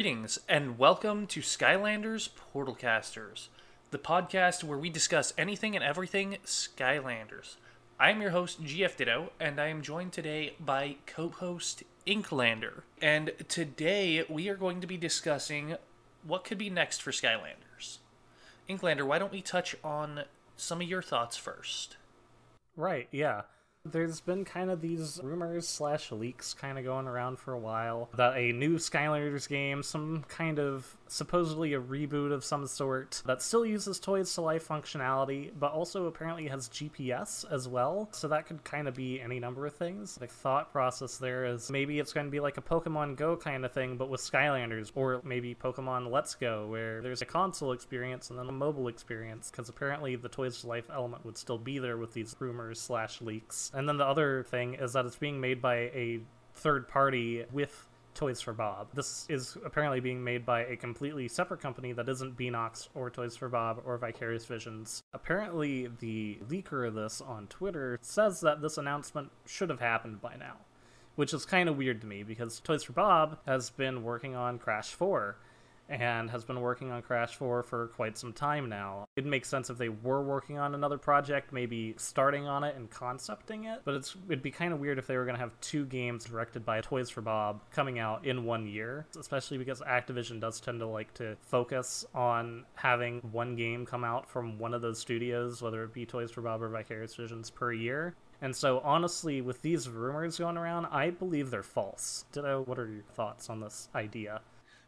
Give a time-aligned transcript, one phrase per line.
[0.00, 3.48] Greetings and welcome to Skylanders Portalcasters,
[3.90, 7.56] the podcast where we discuss anything and everything Skylanders.
[7.98, 12.80] I am your host, GF Ditto, and I am joined today by co host Inklander.
[13.02, 15.76] And today we are going to be discussing
[16.26, 17.98] what could be next for Skylanders.
[18.70, 20.22] Inklander, why don't we touch on
[20.56, 21.98] some of your thoughts first?
[22.74, 23.42] Right, yeah.
[23.84, 28.10] There's been kind of these rumors slash leaks kind of going around for a while
[28.14, 33.42] that a new Skylanders game, some kind of supposedly a reboot of some sort that
[33.42, 38.08] still uses Toys to Life functionality, but also apparently has GPS as well.
[38.12, 40.14] So that could kind of be any number of things.
[40.14, 43.64] The thought process there is maybe it's going to be like a Pokemon Go kind
[43.64, 48.30] of thing, but with Skylanders, or maybe Pokemon Let's Go, where there's a console experience
[48.30, 51.78] and then a mobile experience, because apparently the Toys to Life element would still be
[51.78, 53.70] there with these rumors slash leaks.
[53.74, 56.20] And then the other thing is that it's being made by a
[56.54, 58.88] third party with Toys for Bob.
[58.94, 63.36] This is apparently being made by a completely separate company that isn't Beenox or Toys
[63.36, 65.02] for Bob or Vicarious Visions.
[65.12, 70.36] Apparently, the leaker of this on Twitter says that this announcement should have happened by
[70.36, 70.56] now,
[71.16, 74.58] which is kind of weird to me because Toys for Bob has been working on
[74.58, 75.36] Crash 4
[75.90, 79.06] and has been working on Crash 4 for quite some time now.
[79.16, 82.88] It makes sense if they were working on another project, maybe starting on it and
[82.88, 85.58] concepting it, but it's it'd be kind of weird if they were going to have
[85.60, 90.40] two games directed by Toys for Bob coming out in one year, especially because Activision
[90.40, 94.82] does tend to like to focus on having one game come out from one of
[94.82, 98.14] those studios, whether it be Toys for Bob or Vicarious Visions per year.
[98.42, 102.24] And so, honestly, with these rumors going around, I believe they're false.
[102.32, 104.40] Ditto, what are your thoughts on this idea?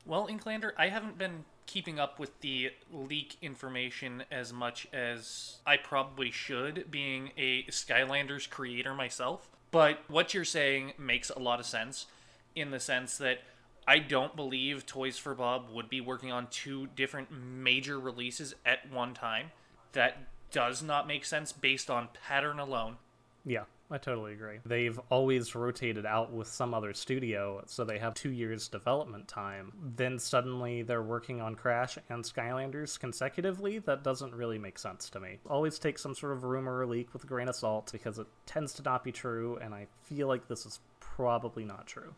[0.05, 5.77] Well, Inklander, I haven't been keeping up with the leak information as much as I
[5.77, 9.49] probably should, being a Skylanders creator myself.
[9.71, 12.07] But what you're saying makes a lot of sense
[12.55, 13.39] in the sense that
[13.87, 18.91] I don't believe Toys for Bob would be working on two different major releases at
[18.91, 19.51] one time.
[19.93, 20.19] That
[20.51, 22.97] does not make sense based on pattern alone.
[23.45, 23.65] Yeah.
[23.93, 24.59] I totally agree.
[24.65, 29.71] They've always rotated out with some other studio, so they have two years development time.
[29.97, 33.81] Then suddenly they're working on Crash and Skylanders consecutively.
[33.81, 35.41] That doesn't really make sense to me.
[35.47, 38.27] Always take some sort of rumor or leak with a grain of salt because it
[38.47, 42.15] tends to not be true, and I feel like this is probably not true.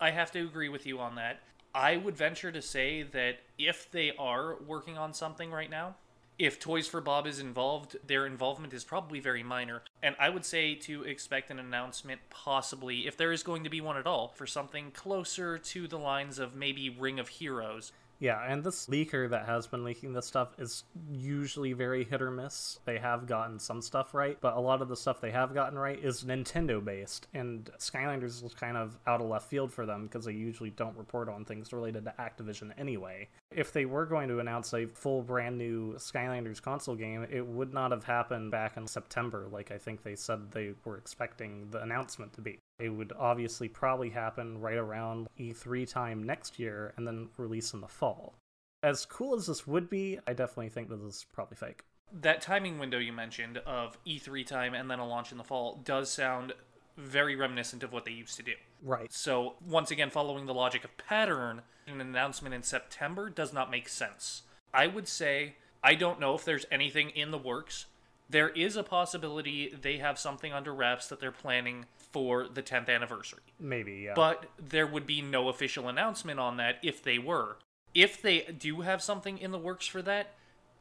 [0.00, 1.38] I have to agree with you on that.
[1.72, 5.94] I would venture to say that if they are working on something right now,
[6.38, 9.82] if Toys for Bob is involved, their involvement is probably very minor.
[10.02, 13.80] And I would say to expect an announcement, possibly, if there is going to be
[13.80, 17.92] one at all, for something closer to the lines of maybe Ring of Heroes.
[18.22, 22.30] Yeah, and this leaker that has been leaking this stuff is usually very hit or
[22.30, 22.78] miss.
[22.84, 25.76] They have gotten some stuff right, but a lot of the stuff they have gotten
[25.76, 30.04] right is Nintendo based, and Skylanders is kind of out of left field for them
[30.04, 33.28] because they usually don't report on things related to Activision anyway.
[33.54, 37.72] If they were going to announce a full brand new Skylanders console game, it would
[37.72, 41.82] not have happened back in September like I think they said they were expecting the
[41.82, 42.58] announcement to be.
[42.78, 47.80] It would obviously probably happen right around E3 time next year and then release in
[47.80, 48.34] the fall.
[48.82, 51.82] As cool as this would be, I definitely think that this is probably fake.
[52.12, 55.80] That timing window you mentioned of E3 time and then a launch in the fall
[55.84, 56.52] does sound
[56.96, 58.52] very reminiscent of what they used to do.
[58.82, 59.12] Right.
[59.12, 63.88] So, once again, following the logic of pattern, an announcement in September does not make
[63.88, 64.42] sense.
[64.74, 67.86] I would say I don't know if there's anything in the works.
[68.30, 72.88] There is a possibility they have something under wraps that they're planning for the 10th
[72.88, 73.42] anniversary.
[73.58, 74.14] Maybe, yeah.
[74.14, 77.56] But there would be no official announcement on that if they were.
[77.94, 80.34] If they do have something in the works for that,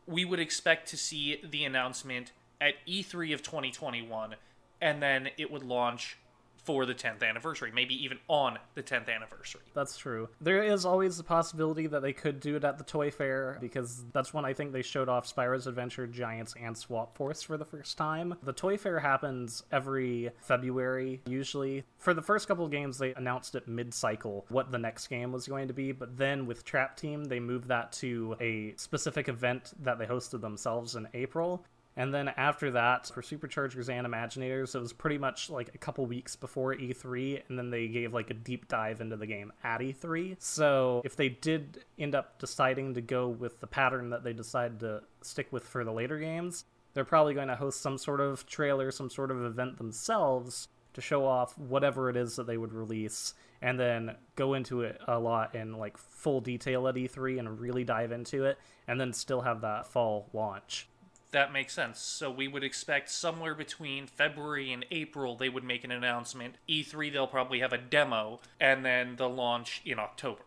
[0.06, 4.36] we would expect to see the announcement at E3 of 2021,
[4.81, 6.18] and then it would launch
[6.64, 9.62] for the 10th anniversary, maybe even on the 10th anniversary.
[9.74, 10.30] That's true.
[10.39, 14.04] There is always the possibility that they could do it at the Toy Fair because
[14.13, 17.66] that's when I think they showed off Spyro's Adventure, Giants, and Swap Force for the
[17.66, 18.36] first time.
[18.44, 21.83] The Toy Fair happens every February, usually.
[21.98, 25.31] For the first couple of games, they announced it mid cycle what the next game
[25.31, 29.30] was going to be, but then with Trap Team, they moved that to a specific
[29.30, 31.66] event that they hosted themselves in April.
[31.98, 36.06] And then after that, for Superchargers and Imaginators, it was pretty much like a couple
[36.06, 39.82] weeks before E3, and then they gave like a deep dive into the game at
[39.82, 40.38] E3.
[40.40, 44.80] So if they did end up deciding to go with the pattern that they decided
[44.82, 48.46] to stick with for the later games, they're probably going to host some sort of
[48.46, 52.74] trailer, some sort of event themselves to show off whatever it is that they would
[52.74, 57.60] release and then go into it a lot in like full detail at E3 and
[57.60, 58.58] really dive into it
[58.88, 60.88] and then still have that fall launch
[61.31, 62.00] that makes sense.
[62.00, 66.56] So we would expect somewhere between February and April they would make an announcement.
[66.69, 70.44] E3 they'll probably have a demo and then the launch in October.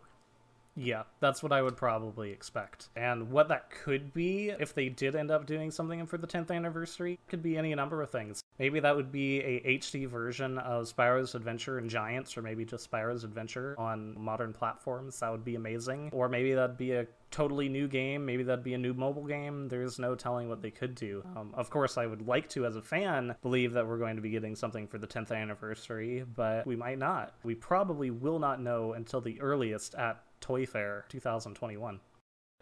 [0.77, 2.89] Yeah, that's what I would probably expect.
[2.97, 6.51] And what that could be, if they did end up doing something for the 10th
[6.51, 8.41] anniversary, could be any number of things.
[8.59, 12.89] Maybe that would be a HD version of Spyro's Adventure and Giants, or maybe just
[12.89, 15.19] Spyro's Adventure on modern platforms.
[15.19, 16.09] That would be amazing.
[16.13, 18.25] Or maybe that'd be a totally new game.
[18.25, 19.67] Maybe that'd be a new mobile game.
[19.67, 21.21] There's no telling what they could do.
[21.35, 24.21] Um, of course, I would like to, as a fan, believe that we're going to
[24.21, 27.33] be getting something for the 10th anniversary, but we might not.
[27.43, 31.99] We probably will not know until the earliest at Toy Fair 2021.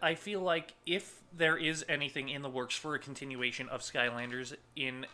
[0.00, 4.54] I feel like if there is anything in the works for a continuation of Skylanders
[4.74, 5.06] in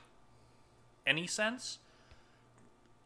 [1.11, 1.79] any sense,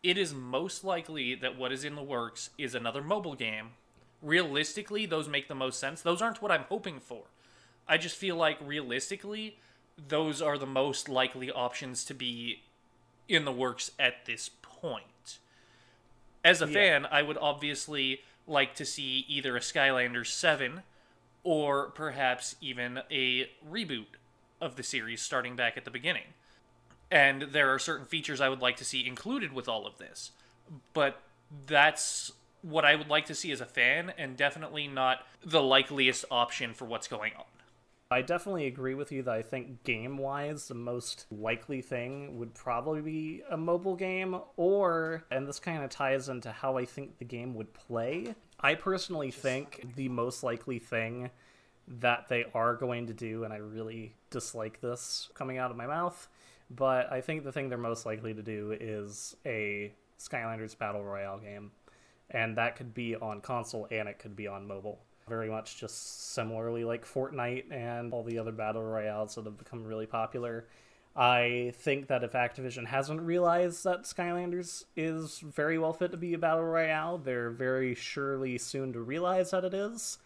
[0.03, 3.71] it is most likely that what is in the works is another mobile game.
[4.23, 6.03] Realistically, those make the most sense.
[6.03, 7.23] Those aren't what I'm hoping for.
[7.89, 9.59] I just feel like realistically,
[9.97, 12.63] those are the most likely options to be
[13.29, 15.39] in the works at this point.
[16.45, 16.73] As a Yeah.
[16.73, 20.83] fan, I would obviously like to see either a Skylanders 7
[21.43, 24.17] or perhaps even a reboot
[24.61, 26.35] of the series starting back at the beginning.
[27.11, 30.33] And there are certain features I would like to see included with all of this.
[30.93, 31.21] But
[31.67, 36.25] that's what I would like to see as a fan, and definitely not the likeliest
[36.31, 37.45] option for what's going on.
[38.11, 42.55] I definitely agree with you that I think game wise, the most likely thing would
[42.55, 47.19] probably be a mobile game, or, and this kind of ties into how I think
[47.19, 48.35] the game would play.
[48.61, 51.31] I personally think the most likely thing
[51.87, 55.87] that they are going to do, and I really dislike this coming out of my
[55.87, 56.29] mouth,
[56.71, 61.39] but I think the thing they're most likely to do is a Skylanders Battle Royale
[61.39, 61.73] game.
[62.31, 66.33] And that could be on console and it could be on mobile very much just
[66.35, 70.67] similarly like Fortnite and all the other battle royales that have become really popular.
[71.17, 76.35] I think that if Activision hasn't realized that Skylanders is very well fit to be
[76.35, 80.19] a battle royale, they're very surely soon to realize that it is.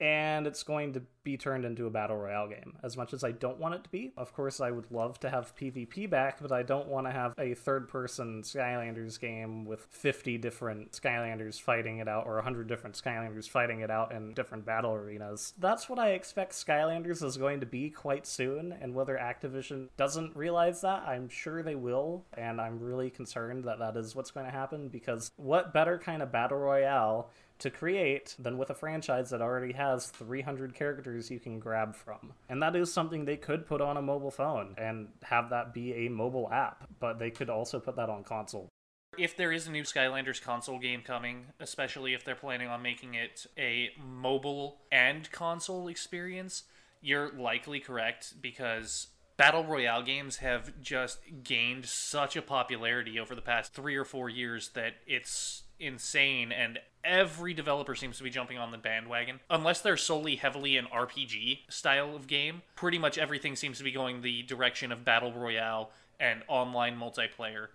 [0.00, 2.76] And it's going to be turned into a battle royale game.
[2.82, 5.30] As much as I don't want it to be, of course, I would love to
[5.30, 9.86] have PvP back, but I don't want to have a third person Skylanders game with
[9.90, 14.66] 50 different Skylanders fighting it out or 100 different Skylanders fighting it out in different
[14.66, 15.54] battle arenas.
[15.58, 20.36] That's what I expect Skylanders is going to be quite soon, and whether Activision doesn't
[20.36, 24.46] realize that, I'm sure they will, and I'm really concerned that that is what's going
[24.46, 27.30] to happen because what better kind of battle royale
[27.64, 32.34] to create than with a franchise that already has 300 characters you can grab from.
[32.50, 35.94] And that is something they could put on a mobile phone and have that be
[35.94, 38.68] a mobile app, but they could also put that on console.
[39.16, 43.14] If there is a new Skylanders console game coming, especially if they're planning on making
[43.14, 46.64] it a mobile and console experience,
[47.00, 49.06] you're likely correct because
[49.38, 54.28] Battle Royale games have just gained such a popularity over the past three or four
[54.28, 59.40] years that it's insane and every developer seems to be jumping on the bandwagon.
[59.50, 63.92] Unless they're solely heavily an rpg style of game pretty much everything seems to be
[63.92, 67.68] going the direction of battle royale and online multiplayer.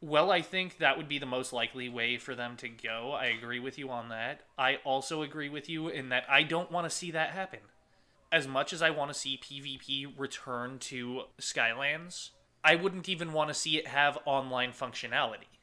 [0.00, 3.12] Well i think that would be the most likely way for them to go.
[3.12, 4.42] I agree with you on that.
[4.56, 7.60] I also agree with you in that i don't want to see that happen.
[8.30, 12.30] As much as i want to see pvp return to skylands
[12.62, 15.55] i wouldn't even want to see it have online functionality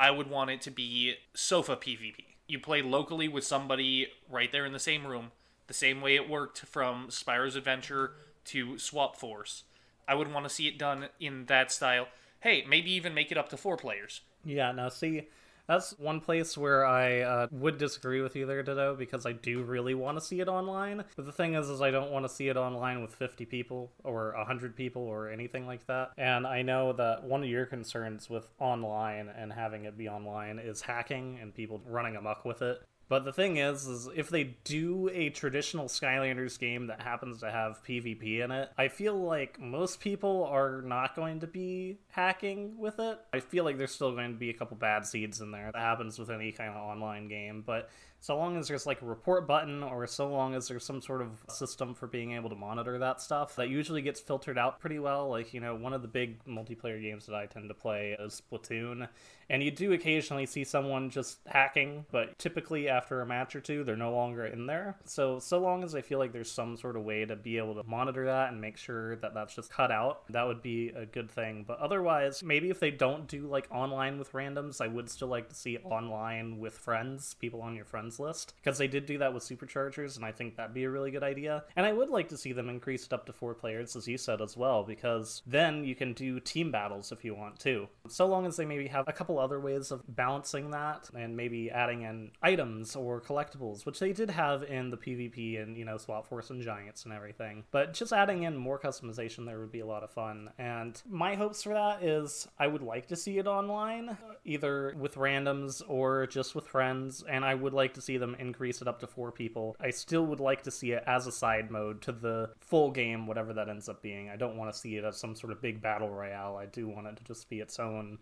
[0.00, 2.24] I would want it to be sofa PvP.
[2.48, 5.30] You play locally with somebody right there in the same room,
[5.66, 8.12] the same way it worked from Spyro's Adventure
[8.46, 9.64] to Swap Force.
[10.08, 12.08] I would want to see it done in that style.
[12.40, 14.22] Hey, maybe even make it up to four players.
[14.42, 15.28] Yeah, now see,
[15.70, 19.62] that's one place where I uh, would disagree with you there, Ditto, because I do
[19.62, 21.04] really want to see it online.
[21.14, 23.92] But the thing is, is I don't want to see it online with 50 people
[24.02, 26.10] or 100 people or anything like that.
[26.18, 30.58] And I know that one of your concerns with online and having it be online
[30.58, 32.82] is hacking and people running amok with it.
[33.10, 37.50] But the thing is, is if they do a traditional Skylanders game that happens to
[37.50, 42.78] have PvP in it, I feel like most people are not going to be hacking
[42.78, 43.18] with it.
[43.32, 45.72] I feel like there's still going to be a couple bad seeds in there.
[45.72, 47.90] That happens with any kind of online game, but
[48.20, 51.22] so long as there's like a report button or so long as there's some sort
[51.22, 54.98] of system for being able to monitor that stuff, that usually gets filtered out pretty
[54.98, 55.30] well.
[55.30, 58.40] Like, you know, one of the big multiplayer games that I tend to play is
[58.40, 59.08] Splatoon,
[59.50, 63.84] and you do occasionally see someone just hacking, but typically after a match or two,
[63.84, 64.96] they're no longer in there.
[65.04, 67.74] So, so long as I feel like there's some sort of way to be able
[67.74, 71.04] to monitor that and make sure that that's just cut out, that would be a
[71.04, 71.64] good thing.
[71.66, 75.48] But otherwise, maybe if they don't do like online with randoms, I would still like
[75.48, 79.34] to see online with friends, people on your friends list because they did do that
[79.34, 82.28] with superchargers and i think that'd be a really good idea and i would like
[82.28, 85.84] to see them increased up to four players as you said as well because then
[85.84, 89.08] you can do team battles if you want to so long as they maybe have
[89.08, 93.98] a couple other ways of balancing that and maybe adding in items or collectibles which
[93.98, 97.64] they did have in the pvp and you know swap force and giants and everything.
[97.70, 100.50] But just adding in more customization there would be a lot of fun.
[100.58, 105.14] And my hopes for that is i would like to see it online either with
[105.14, 109.00] randoms or just with friends and i would like to see them increase it up
[109.00, 109.76] to four people.
[109.80, 113.26] I still would like to see it as a side mode to the full game
[113.26, 114.28] whatever that ends up being.
[114.28, 116.56] I don't want to see it as some sort of big battle royale.
[116.56, 118.18] I do want it to just be its own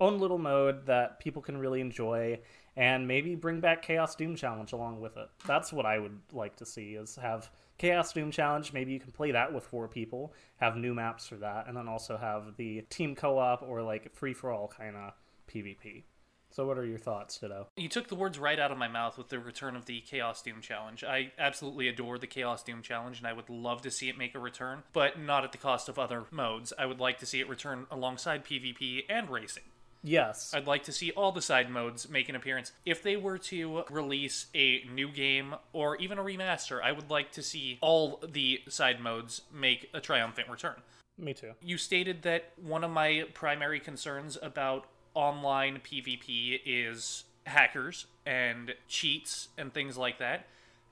[0.00, 2.38] own little mode that people can really enjoy
[2.76, 6.56] and maybe bring back Kaos doom challenge along with it that's what i would like
[6.56, 10.32] to see is have Kaos doom challenge maybe you can play that with four people
[10.56, 14.34] have new maps for that and then also have the team co-op or like free
[14.34, 15.12] for all kind of
[15.48, 16.04] pvp
[16.50, 19.18] so what are your thoughts ditto You took the words right out of my mouth
[19.18, 21.02] with the return of the Kaos Doom Challenge.
[21.02, 24.36] I absolutely adore the Kaos Doom Challenge, and I would love to see it make
[24.36, 26.72] a return, but not at the cost of other modes.
[26.78, 29.64] I would like to see it return alongside PvP and racing.
[30.04, 32.72] Yes I'd like to see all the side modes make an appearance.
[32.84, 37.32] If they were to release a new game or even a remaster, I would like
[37.32, 40.76] to see all the side modes make a triumphant return.
[41.18, 48.06] me too You stated that one of my primary concerns about online PvP is hackers
[48.26, 50.46] and cheats and things like that.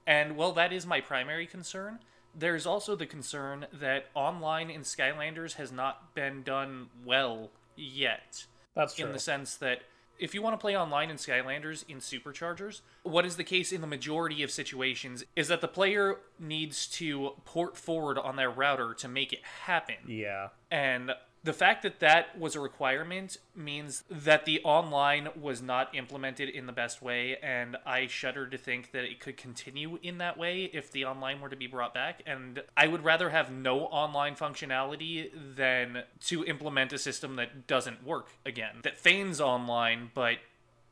[0.06, 1.98] And well, that is my primary concern.
[2.34, 8.94] There's also the concern that online in Skylanders has not been done well yet that's
[8.94, 9.82] true in the sense that
[10.18, 13.80] if you want to play online in Skylanders in Superchargers, what is the case in
[13.80, 18.94] the majority of situations is that the player needs to port forward on their router
[18.94, 19.96] to make it happen.
[20.06, 21.12] yeah And
[21.44, 26.66] the fact that that was a requirement means that the online was not implemented in
[26.66, 30.70] the best way, and I shudder to think that it could continue in that way
[30.72, 32.22] if the online were to be brought back.
[32.26, 38.06] And I would rather have no online functionality than to implement a system that doesn't
[38.06, 40.36] work again, that feigns online but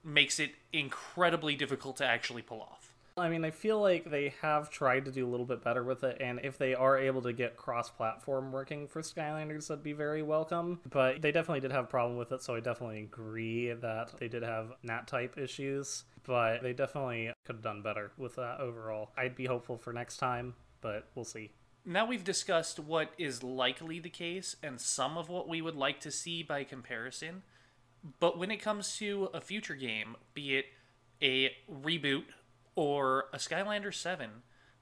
[0.02, 2.79] makes it incredibly difficult to actually pull off.
[3.21, 6.03] I mean, I feel like they have tried to do a little bit better with
[6.05, 10.23] it, and if they are able to get cross-platform working for Skylanders, that'd be very
[10.23, 10.81] welcome.
[10.91, 14.29] But they definitely did have a problem with it, so I definitely agree that they
[14.29, 16.05] did have NAT-type issues.
[16.25, 19.11] But they definitely could have done better with that overall.
[19.17, 21.50] I'd be hopeful for next time, but we'll see.
[21.85, 26.00] Now we've discussed what is likely the case and some of what we would like
[26.00, 27.43] to see by comparison.
[28.19, 30.67] But when it comes to a future game, be it
[31.23, 32.25] a reboot
[32.80, 34.30] or a Skylander 7,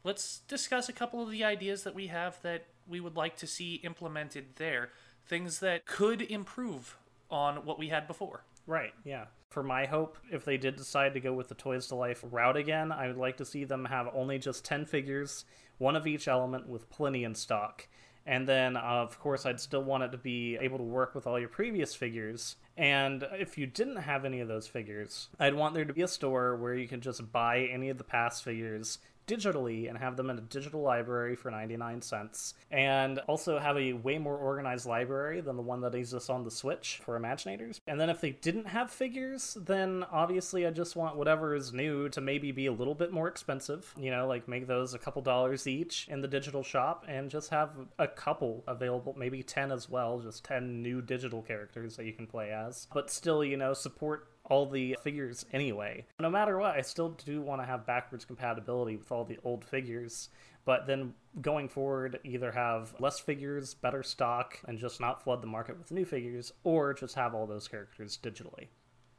[0.05, 3.47] let's discuss a couple of the ideas that we have that we would like to
[3.47, 4.91] see implemented there.
[5.27, 6.97] Things that could improve
[7.29, 8.45] on what we had before.
[8.69, 9.25] Right, yeah.
[9.49, 12.57] For my hope, if they did decide to go with the Toys to Life route
[12.57, 15.45] again, I would like to see them have only just 10 figures,
[15.79, 17.89] one of each element with plenty in stock.
[18.29, 21.41] And then, of course, I'd still want it to be able to work with all
[21.41, 22.57] your previous figures.
[22.77, 26.09] And if you didn't have any of those figures, I'd want there to be a
[26.09, 30.31] store where you can just buy any of the past figures digitally and have them
[30.31, 32.55] in a digital library for 99 cents.
[32.71, 36.51] And also have a way more organized library than the one that exists on the
[36.51, 37.79] switch for imaginators.
[37.87, 42.09] And then if they didn't have figures then obviously i just want whatever is new
[42.09, 43.95] to maybe be a little bit more expensive.
[43.99, 47.51] You know like make those a couple dollars each in the digital shop and just
[47.51, 52.13] have a couple available maybe 10 as well just 10 new digital characters that you
[52.13, 52.87] can play as.
[52.93, 56.07] But still you know support all the figures anyway.
[56.21, 59.65] No matter what, I still do want to have backwards compatibility with all the old
[59.65, 60.29] figures,
[60.65, 65.47] but then going forward, either have less figures, better stock, and just not flood the
[65.47, 68.69] market with new figures, or just have all those characters digitally.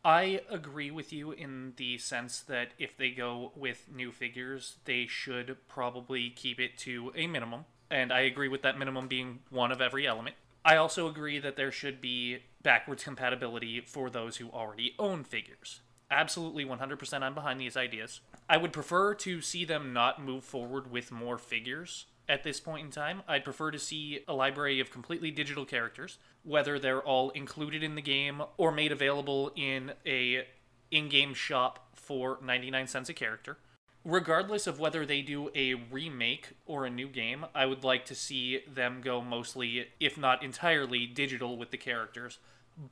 [0.03, 5.07] I agree with you in the sense that if they go with new figures, they
[5.07, 7.65] should probably keep it to a minimum.
[7.91, 10.35] And I agree with that minimum being one of every element.
[10.63, 15.81] I also agree that there should be backwards compatibility for those who already own figures.
[16.11, 18.21] Absolutely 100% I'm behind these ideas.
[18.49, 22.85] I would prefer to see them not move forward with more figures at this point
[22.85, 23.21] in time.
[23.27, 27.95] I'd prefer to see a library of completely digital characters, whether they're all included in
[27.95, 30.47] the game or made available in a
[30.91, 33.57] in-game shop for 99 cents a character.
[34.05, 38.15] Regardless of whether they do a remake or a new game, I would like to
[38.15, 42.39] see them go mostly, if not entirely, digital with the characters,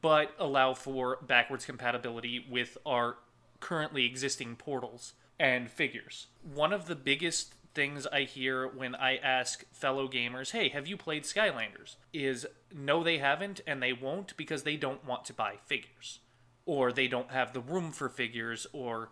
[0.02, 3.18] but allow for backwards compatibility with our
[3.60, 6.28] currently existing portals and figures.
[6.42, 10.98] One of the biggest things I hear when I ask fellow gamers, hey, have you
[10.98, 11.96] played Skylanders?
[12.12, 16.20] is no, they haven't, and they won't because they don't want to buy figures.
[16.66, 19.10] Or they don't have the room for figures, or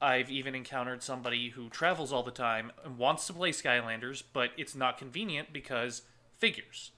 [0.00, 4.50] I've even encountered somebody who travels all the time and wants to play Skylanders, but
[4.56, 6.02] it's not convenient because
[6.38, 6.90] figures.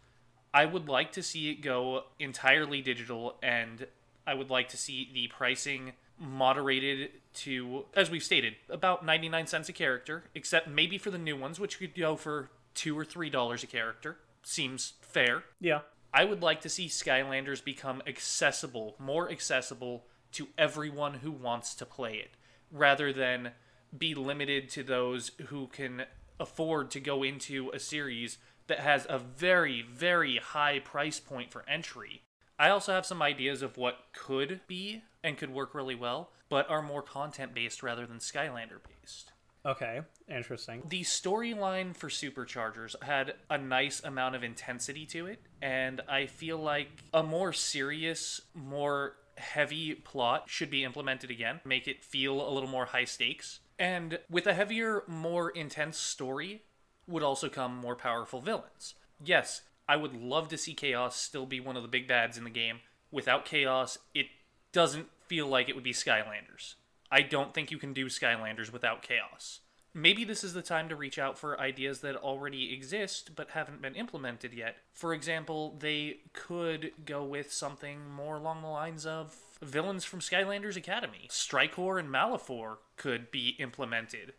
[0.52, 3.86] I would like to see it go entirely digital, and
[4.26, 9.68] I would like to see the pricing moderated to, as we've stated, about 99 cents
[9.68, 13.62] a character, except maybe for the new ones, which could go for 2 or $3
[13.62, 14.16] a character.
[14.42, 15.44] Seems fair.
[15.60, 15.80] Yeah.
[16.12, 21.86] I would like to see Skylanders become accessible, more accessible to everyone who wants to
[21.86, 22.30] play it,
[22.70, 23.52] rather than
[23.96, 26.04] be limited to those who can
[26.40, 31.64] afford to go into a series that has a very, very high price point for
[31.68, 32.22] entry.
[32.58, 36.68] I also have some ideas of what could be and could work really well, but
[36.68, 39.32] are more content based rather than Skylander based.
[39.66, 40.82] Okay, interesting.
[40.88, 46.58] The storyline for Superchargers had a nice amount of intensity to it, and I feel
[46.58, 52.52] like a more serious, more heavy plot should be implemented again, make it feel a
[52.52, 53.60] little more high stakes.
[53.78, 56.62] And with a heavier, more intense story
[57.06, 58.94] would also come more powerful villains.
[59.24, 62.44] Yes, I would love to see Kaos still be one of the big bads in
[62.44, 62.80] the game.
[63.10, 64.26] Without Kaos, it
[64.72, 66.74] doesn't feel like it would be Skylanders.
[67.10, 69.60] I don't think you can do Skylanders without Kaos.
[69.94, 73.82] Maybe this is the time to reach out for ideas that already exist but haven't
[73.82, 74.76] been implemented yet.
[74.92, 80.76] For example, they could go with something more along the lines of villains from Skylanders
[80.76, 81.28] Academy.
[81.30, 84.34] Strykore and Malefor could be implemented.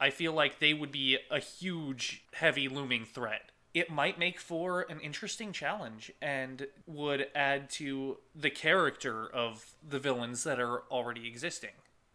[0.00, 3.52] I feel like they would be a huge, heavy looming threat.
[3.72, 9.98] It might make for an interesting challenge and would add to the character of the
[9.98, 11.70] villains that are already existing.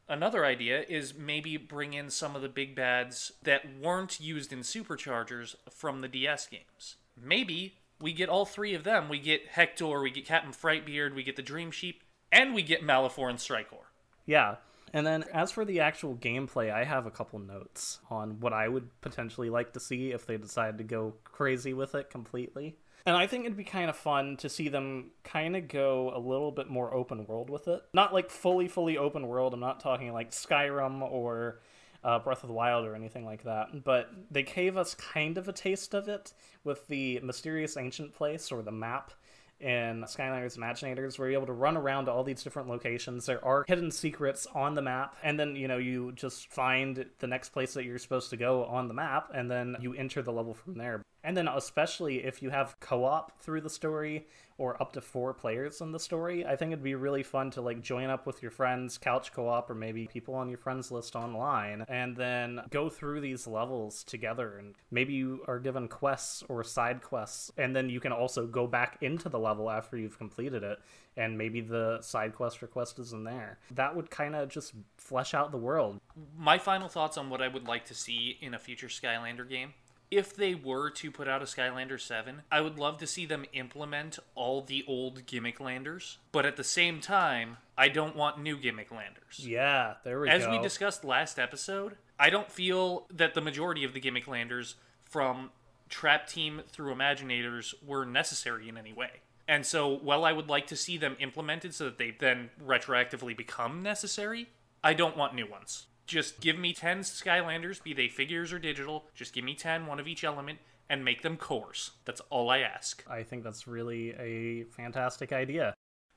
[0.10, 4.62] Another idea is maybe bring in some of the big bads that weren't used in
[4.62, 6.96] Superchargers from the DS games.
[7.16, 9.08] Maybe we get all three of them.
[9.08, 12.02] We get Hector, we get Captain Frightbeard, we get the Dream Sheep,
[12.32, 13.86] and we get Malefor and Strykore.
[14.26, 14.56] Yeah.
[14.94, 18.68] And then as for the actual gameplay, I have a couple notes on what I
[18.68, 22.78] would potentially like to see if they decide to go crazy with it completely.
[23.06, 26.20] And I think it'd be kind of fun to see them kind of go a
[26.20, 27.82] little bit more open world with it.
[27.94, 29.54] Not like fully, fully open world.
[29.54, 31.62] I'm not talking like Skyrim or
[32.04, 33.84] uh, Breath of the Wild or anything like that.
[33.84, 36.34] But they gave us kind of a taste of it
[36.64, 39.12] with the Mysterious Ancient Place or the map
[39.60, 43.26] in Skylanders Imaginators, where you're able to run around to all these different locations.
[43.26, 47.28] There are hidden secrets on the map, and then you know you just find the
[47.28, 50.32] next place that you're supposed to go on the map, and then you enter the
[50.32, 51.04] level from there.
[51.24, 54.28] And then, especially if you have co op through the story
[54.58, 57.62] or up to four players in the story, I think it'd be really fun to
[57.62, 60.92] like join up with your friends, couch co op, or maybe people on your friends
[60.92, 64.58] list online, and then go through these levels together.
[64.58, 68.68] And maybe you are given quests or side quests, and then you can also go
[68.68, 70.80] back into the level after you've completed it,
[71.18, 73.60] and maybe the side quest request is in there.
[73.72, 76.00] That would kind of just flesh out the world.
[76.38, 79.74] My final thoughts on what I would like to see in a future Skylander game
[80.12, 83.46] if they were to put out a Skylander 7, I would love to see them
[83.54, 88.58] implement all the old gimmick landers, but at the same time, I don't want new
[88.58, 89.40] gimmick landers.
[89.40, 90.52] Yeah, there we As go.
[90.52, 94.76] As we discussed last episode, I don't feel that the majority of the gimmick landers
[95.06, 95.52] from
[95.90, 99.22] Trap Team through Imaginators were necessary in any way.
[99.48, 103.36] And so, while I would like to see them implemented so that they then retroactively
[103.36, 104.50] become necessary,
[104.84, 105.88] I don't want new ones.
[106.10, 109.06] Just give me 10 Skylanders, be they figures or digital.
[109.14, 110.58] Just give me 10, one of each element,
[110.90, 111.92] and make them cores.
[112.06, 113.04] That's all I ask.
[113.08, 115.76] I think that's really a fantastic idea.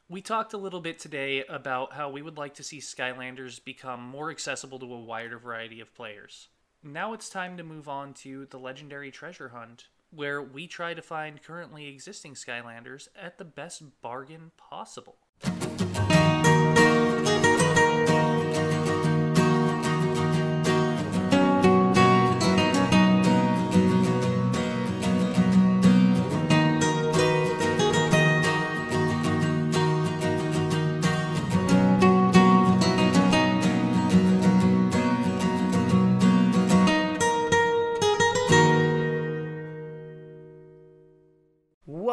[0.08, 4.00] We talked a little bit today about how we would like to see Skylanders become
[4.00, 6.48] more accessible to a wider variety of players.
[6.82, 11.02] Now it's time to move on to the legendary treasure hunt, where we try to
[11.02, 15.18] find currently existing Skylanders at the best bargain possible.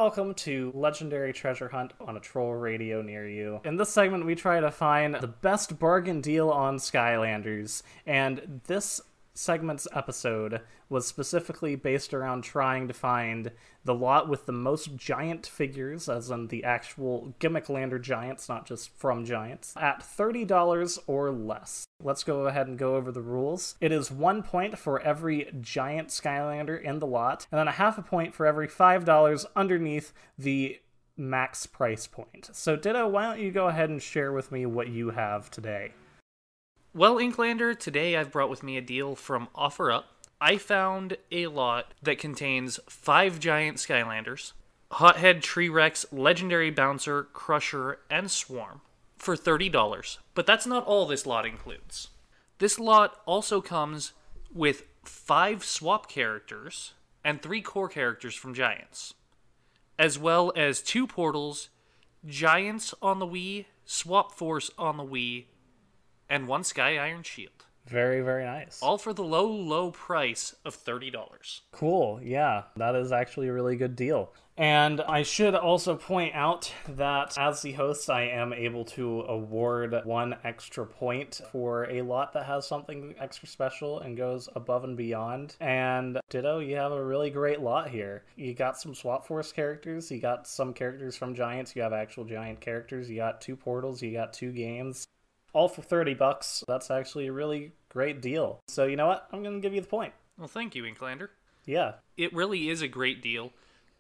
[0.10, 3.62] Welcome to Legendary Treasure Hunt on a troll radio near you.
[3.64, 9.02] In this segment, we try to find the best bargain deal on Skylanders, and this
[9.36, 13.52] segment's episode was specifically based around trying to find
[13.86, 18.66] the lot with the most giant figures, as in the actual gimmick lander giants, not
[18.66, 21.86] just from giants, at $30 or less.
[22.04, 23.76] Let's go ahead and go over the rules.
[23.80, 27.98] It is one point for every giant Skylander in the lot, and then a half
[27.98, 30.80] a point for every $5 underneath the
[31.16, 32.50] max price point.
[32.54, 35.92] So, Ditto, why don't you go ahead and share with me what you have today?
[36.94, 40.06] Well, Inklander, today I've brought with me a deal from OfferUp.
[40.42, 44.54] I found a lot that contains five giant Skylanders,
[44.92, 48.82] Hothead, Tree Rex, Legendary Bouncer, Crusher, and Swarm
[49.18, 50.18] for $30.
[50.34, 52.10] But that's not all this lot includes.
[52.60, 54.14] This lot also comes
[54.54, 59.14] with five swap characters and three core characters from Giants,
[59.98, 61.70] as well as two portals,
[62.26, 65.46] Giants on the Wii, Swap Force on the Wii,
[66.30, 67.59] and one Sky Iron Shield.
[67.90, 68.80] Very, very nice.
[68.82, 71.62] All for the low, low price of $30.
[71.72, 72.20] Cool.
[72.22, 74.32] Yeah, that is actually a really good deal.
[74.60, 79.96] And I should also point out that as the host, I am able to award
[80.04, 84.98] one extra point for a lot that has something extra special and goes above and
[84.98, 85.56] beyond.
[85.62, 88.24] And Ditto, you have a really great lot here.
[88.36, 92.26] You got some Swap Force characters, you got some characters from Giants, you have actual
[92.26, 95.08] Giant characters, you got two portals, you got two games.
[95.54, 96.66] All for 30 bucks.
[96.68, 98.60] That's actually a really great deal.
[98.68, 99.28] So, you know what?
[99.32, 100.14] I'm going to give you the point.
[100.38, 101.30] Well, thank you, Inklander.
[101.66, 101.94] Yeah.
[102.18, 103.52] It really is a great deal.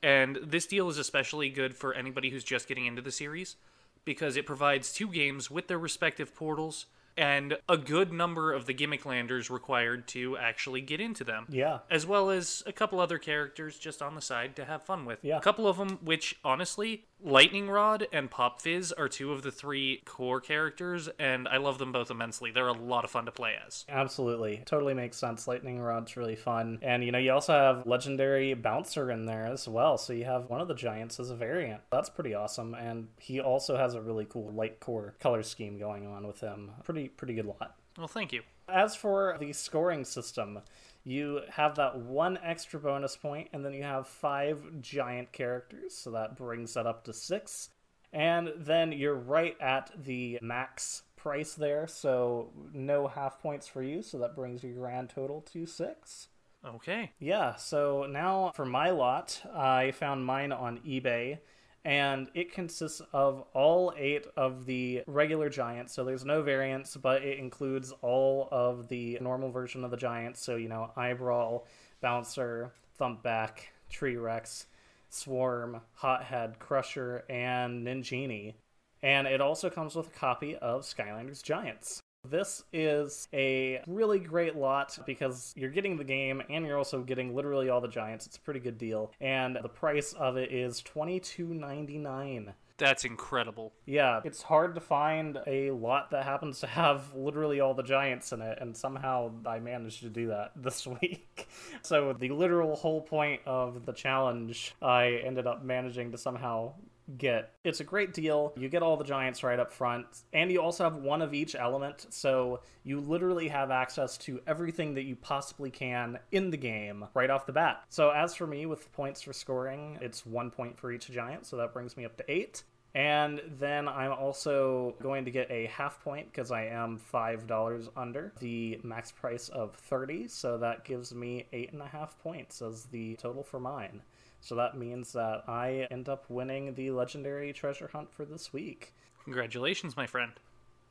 [0.02, 3.58] And this deal is especially good for anybody who's just getting into the series
[4.06, 6.86] because it provides two games with their respective portals
[7.18, 11.46] and a good number of the gimmick landers required to actually get into them.
[11.50, 11.80] Yeah.
[11.92, 15.20] As well as a couple other characters just on the side to have fun with.
[15.22, 15.38] Yeah.
[15.38, 19.52] A couple of them, which honestly, Lightning Rod and Pop Fizz are two of the
[19.52, 22.52] three core characters, and I love them both immensely.
[22.52, 23.84] They're a lot of fun to play as.
[23.90, 24.64] Absolutely.
[24.66, 25.46] Totally makes sense.
[25.46, 26.80] Lightning Rod's really fun.
[26.82, 29.98] And, you know, you also have Legendary Bouncer in there as well.
[29.98, 31.82] So you have one of the Giants as a variant.
[31.92, 32.74] That's pretty awesome.
[32.74, 36.72] And he also has a really cool light core color scheme going on with him.
[36.86, 37.76] Pretty, pretty good lot.
[37.98, 38.44] Well, thank you.
[38.70, 40.60] As for the scoring system,
[41.04, 46.12] you have that one extra bonus point, and then you have five giant characters, so
[46.12, 47.70] that brings that up to six.
[48.12, 54.02] And then you're right at the max price there, so no half points for you,
[54.02, 56.30] so that brings your grand total to six.
[56.66, 57.12] Okay.
[57.20, 61.40] Yeah, so now for my lot, I found mine on eBay,
[61.86, 65.94] and it consists of all eight of the regular giants.
[65.94, 70.42] So there's no variants, but it includes all of the normal version of the giants.
[70.42, 71.64] So, you know, Eyebrawl,
[72.02, 74.68] Bouncer, Thumpback, Tree Rex,
[75.10, 78.56] Swarm, Hothead, Crusher, and Ninjini.
[79.02, 82.02] And it also comes with a copy of Skylanders Giants.
[82.28, 87.34] This is a really great lot because you're getting the game and you're also getting
[87.34, 88.28] literally all the giants.
[88.28, 89.12] It's a pretty good deal.
[89.22, 92.54] And the price of it is $22.99.
[92.78, 93.74] That's incredible.
[93.86, 98.32] Yeah, it's hard to find a lot that happens to have literally all the giants
[98.32, 101.50] in it, and somehow I managed to do that this week.
[101.82, 106.74] so, the literal whole point of the challenge, I ended up managing to somehow
[107.18, 107.54] get.
[107.64, 108.54] It's a great deal.
[108.56, 111.56] You get all the giants right up front, and you also have one of each
[111.56, 117.06] element, so you literally have access to everything that you possibly can in the game
[117.14, 117.84] right off the bat.
[117.90, 121.58] So, as for me, with points for scoring, it's one point for each giant, so
[121.58, 122.64] that brings me up to eight.
[122.96, 128.34] And then I'm also going to get a half point because I am $5 under
[128.40, 130.28] the max price of 30.
[130.28, 134.02] So that gives me eight and a half points as the total for mine.
[134.42, 138.94] So that means that I end up winning the legendary treasure hunt for this week.
[139.24, 140.32] Congratulations, my friend.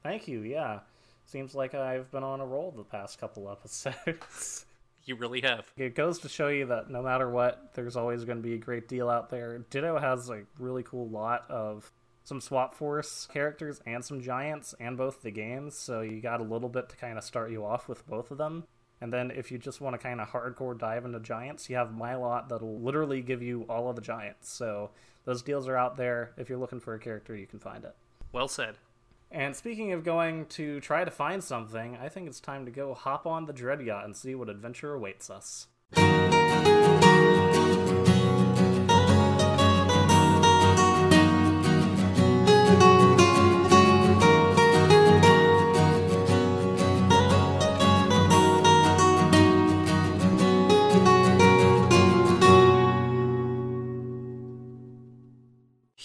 [0.02, 0.80] Thank you, yeah.
[1.24, 4.64] Seems like I've been on a roll the past couple episodes.
[5.04, 5.64] You really have.
[5.78, 8.58] it goes to show you that no matter what, there's always going to be a
[8.58, 9.56] great deal out there.
[9.70, 11.90] Ditto has a really cool lot of
[12.24, 16.44] some Swap Force characters and some Giants and both the games, so you got a
[16.44, 18.64] little bit to kind of start you off with both of them.
[19.00, 21.94] And then if you just want to kind of hardcore dive into Giants, you have
[21.94, 24.50] my lot that'll literally give you all of the Giants.
[24.50, 24.90] So
[25.24, 26.32] those deals are out there.
[26.36, 27.94] If you're looking for a character, you can find it.
[28.32, 28.76] Well said.
[29.30, 32.94] And speaking of going to try to find something, I think it's time to go
[32.94, 35.66] hop on the Dread Yacht and see what adventure awaits us.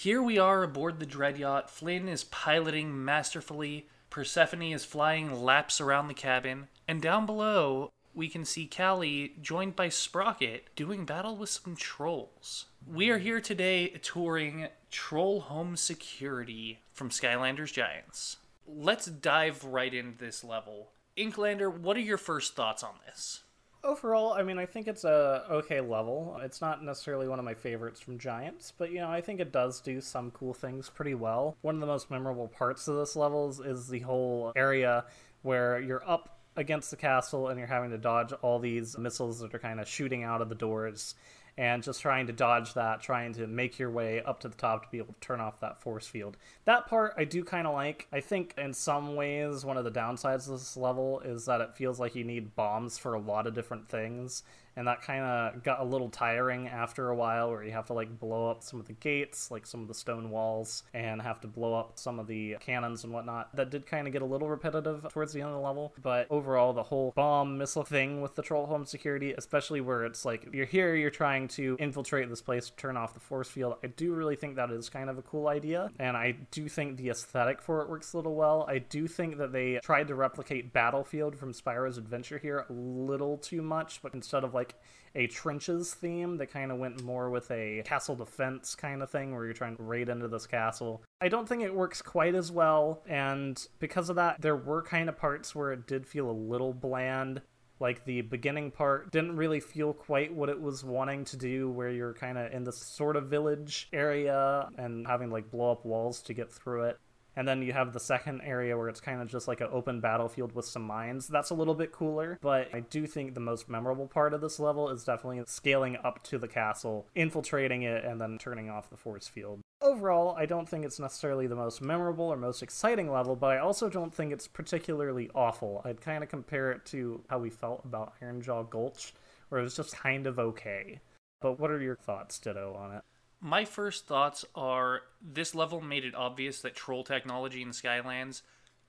[0.04, 1.70] Here we are aboard the Dread Yacht.
[1.70, 3.88] Flynn is piloting masterfully.
[4.10, 6.68] Persephone is flying laps around the cabin.
[6.86, 12.66] And down below, we can see Callie joined by Sprocket doing battle with some trolls.
[12.86, 18.36] We are here today touring Troll Home Security from Skylanders Giants.
[18.66, 20.90] Let's dive right into this level.
[21.16, 23.43] Inklander, what are your first thoughts on this?
[23.84, 26.38] Overall, I mean, I think it's a okay level.
[26.42, 29.52] It's not necessarily one of my favorites from Giants, but you know, I think it
[29.52, 31.56] does do some cool things pretty well.
[31.60, 35.04] One of the most memorable parts of this levels is the whole area
[35.42, 39.54] where you're up against the castle and you're having to dodge all these missiles that
[39.54, 41.14] are kind of shooting out of the doors
[41.56, 44.84] and just trying to dodge that, trying to make your way up to the top
[44.84, 46.36] to be able to turn off that force field.
[46.64, 48.08] That part I do kind of like.
[48.12, 51.76] I think in some ways, one of the downsides of this level is that it
[51.76, 54.42] feels like you need bombs for a lot of different things
[54.76, 57.92] and that kind of got a little tiring after a while where you have to
[57.92, 61.40] like blow up some of the gates like some of the stone walls and have
[61.40, 63.54] to blow up some of the cannons and whatnot.
[63.54, 66.26] That did kind of get a little repetitive towards the end of the level but
[66.30, 70.48] overall the whole bomb missile thing with the troll home security especially where it's like
[70.52, 74.12] you're here you're trying to infiltrate this place turn off the force field i do
[74.14, 77.60] really think that is kind of a cool idea and i do think the aesthetic
[77.60, 78.64] for it works a little well.
[78.68, 83.38] I do think that they tried to replicate battlefield from spyro's adventure here a little
[83.38, 84.74] too much but instead of like like
[85.16, 89.32] a trenches theme that kind of went more with a castle defense kind of thing
[89.32, 91.02] where you're trying to raid into this castle.
[91.20, 95.08] I don't think it works quite as well, and because of that, there were kind
[95.08, 97.42] of parts where it did feel a little bland.
[97.80, 101.90] Like the beginning part didn't really feel quite what it was wanting to do, where
[101.90, 106.22] you're kind of in this sort of village area and having like blow up walls
[106.22, 106.98] to get through it.
[107.36, 110.00] And then you have the second area where it's kind of just like an open
[110.00, 111.26] battlefield with some mines.
[111.26, 114.60] That's a little bit cooler, but I do think the most memorable part of this
[114.60, 118.96] level is definitely scaling up to the castle, infiltrating it, and then turning off the
[118.96, 119.60] force field.
[119.82, 123.58] Overall, I don't think it's necessarily the most memorable or most exciting level, but I
[123.58, 125.82] also don't think it's particularly awful.
[125.84, 129.12] I'd kind of compare it to how we felt about Ironjaw Gulch,
[129.48, 131.00] where it was just kind of okay.
[131.40, 133.02] But what are your thoughts, Ditto, on it?
[133.44, 138.40] My first thoughts are this level made it obvious that troll technology in Skylands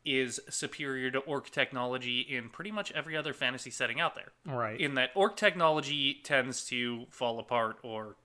[0.06, 4.32] is superior to orc technology in pretty much every other fantasy setting out there.
[4.46, 4.80] Right.
[4.80, 8.16] In that orc technology tends to fall apart or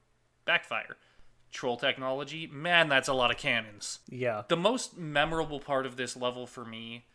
[0.45, 0.97] backfire.
[1.51, 3.99] Troll technology, man, that's a lot of cannons.
[4.09, 4.45] Yeah.
[4.47, 7.07] The most memorable part of this level for me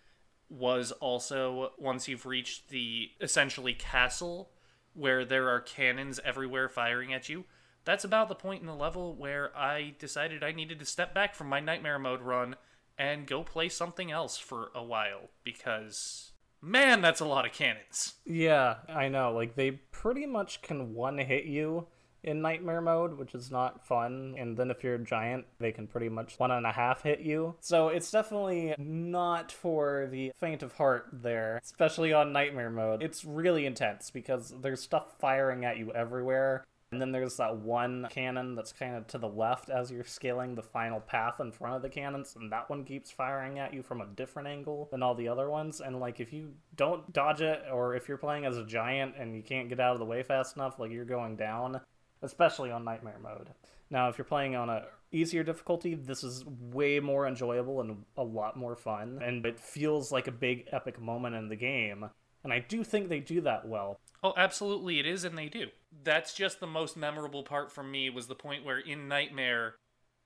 [0.49, 4.49] was also once you've reached the essentially castle
[4.93, 7.45] where there are cannons everywhere firing at you
[7.85, 11.35] that's about the point in the level where I decided I needed to step back
[11.35, 12.55] from my nightmare mode run
[12.97, 18.15] and go play something else for a while because man, that's a lot of cannons.
[18.25, 19.31] Yeah, I know.
[19.31, 21.87] Like they pretty much can one hit you
[22.25, 24.35] in nightmare mode, which is not fun.
[24.37, 27.19] And then if you're a giant, they can pretty much one and a half hit
[27.19, 27.55] you.
[27.61, 33.03] So it's definitely not for the faint of heart there, especially on nightmare mode.
[33.03, 36.65] It's really intense because there's stuff firing at you everywhere.
[36.95, 40.55] And then there's that one cannon that's kind of to the left as you're scaling
[40.55, 43.83] the final path in front of the cannons, and that one keeps firing at you
[43.83, 45.81] from a different angle than all the other ones.
[45.81, 49.35] And like if you don't dodge it, or if you're playing as a giant and
[49.35, 51.81] you can't get out of the way fast enough, like you're going down,
[52.21, 53.49] especially on nightmare mode.
[53.89, 58.23] Now, if you're playing on a easier difficulty, this is way more enjoyable and a
[58.23, 62.09] lot more fun, and it feels like a big epic moment in the game.
[62.45, 63.99] And I do think they do that well.
[64.23, 65.67] Oh, absolutely, it is, and they do.
[66.03, 69.75] That's just the most memorable part for me was the point where in Nightmare,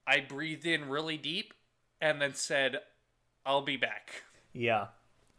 [0.05, 1.53] I breathed in really deep
[2.01, 2.79] and then said,
[3.45, 4.23] I'll be back.
[4.51, 4.87] Yeah,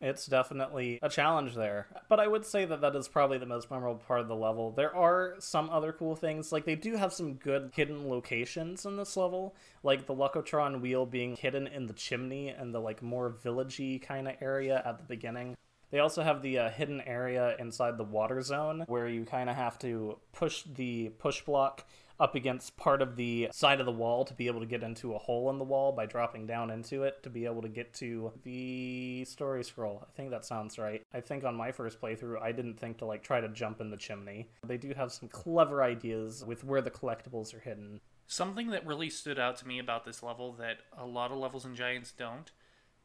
[0.00, 1.88] it's definitely a challenge there.
[2.08, 4.70] But I would say that that is probably the most memorable part of the level.
[4.70, 6.52] There are some other cool things.
[6.52, 11.06] Like, they do have some good hidden locations in this level, like the Lucotron wheel
[11.06, 15.04] being hidden in the chimney and the, like, more villagey kind of area at the
[15.04, 15.56] beginning.
[15.90, 19.56] They also have the uh, hidden area inside the water zone where you kind of
[19.56, 21.84] have to push the push block
[22.20, 25.14] up against part of the side of the wall to be able to get into
[25.14, 27.94] a hole in the wall by dropping down into it to be able to get
[27.94, 30.06] to the story scroll.
[30.06, 31.02] I think that sounds right.
[31.14, 33.90] I think on my first playthrough, I didn't think to like try to jump in
[33.90, 34.50] the chimney.
[34.66, 38.00] They do have some clever ideas with where the collectibles are hidden.
[38.26, 41.64] Something that really stood out to me about this level that a lot of levels
[41.64, 42.52] in Giants don't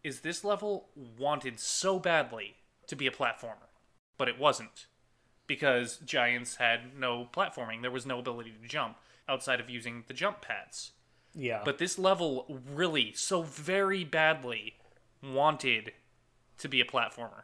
[0.04, 3.70] is this level wanted so badly to be a platformer,
[4.18, 4.88] but it wasn't
[5.48, 7.82] because Giants had no platforming.
[7.82, 10.92] There was no ability to jump outside of using the jump pads.
[11.34, 11.62] Yeah.
[11.66, 14.76] But this level really, so very badly,
[15.22, 15.92] wanted
[16.60, 17.44] to be a platformer.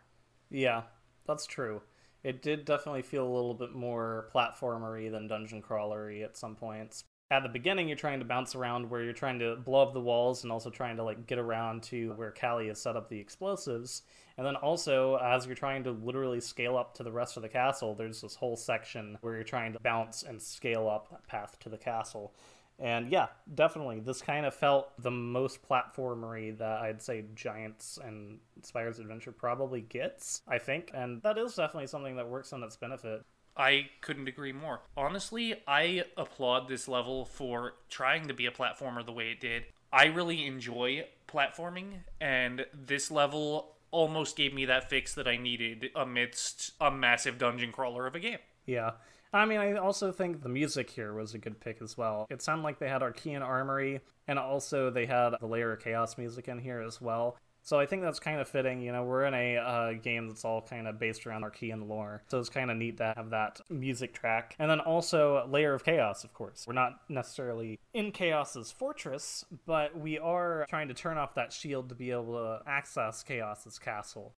[0.49, 0.83] Yeah,
[1.27, 1.81] that's true.
[2.23, 7.03] It did definitely feel a little bit more platformery than dungeon crawlery at some points
[7.31, 10.01] at the beginning you're trying to bounce around where you're trying to blow up the
[10.01, 13.17] walls and also trying to like get around to where Callie has set up the
[13.17, 14.03] explosives.
[14.37, 17.49] And then also as you're trying to literally scale up to the rest of the
[17.49, 21.57] castle, there's this whole section where you're trying to bounce and scale up that path
[21.61, 22.33] to the castle.
[22.79, 28.39] And yeah, definitely, this kind of felt the most platformery that I'd say Giants and
[28.63, 30.89] Spyro's Adventure probably gets, I think.
[30.93, 33.23] And that is definitely something that works on its benefit.
[33.55, 34.81] I couldn't agree more.
[34.97, 39.65] Honestly, I applaud this level for trying to be a platformer the way it did.
[39.93, 45.89] I really enjoy platforming, and this level almost gave me that fix that I needed
[45.95, 48.39] amidst a massive dungeon crawler of a game.
[48.65, 48.91] Yeah.
[49.33, 52.27] I mean, I also think the music here was a good pick as well.
[52.29, 56.17] It sounded like they had Arkeyan Armory, and also they had the Layer of Chaos
[56.17, 57.37] music in here as well.
[57.63, 58.81] So I think that's kind of fitting.
[58.81, 62.23] You know, we're in a uh, game that's all kind of based around Arkeyan lore,
[62.27, 64.55] so it's kind of neat to have that music track.
[64.59, 66.65] And then also Lair of Kaos, of course.
[66.67, 71.89] We're not necessarily in Kaos's fortress, but we are trying to turn off that shield
[71.89, 74.33] to be able to access Kaos's castle.